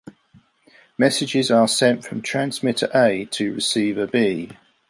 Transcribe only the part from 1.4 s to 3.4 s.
are sent from transmitter A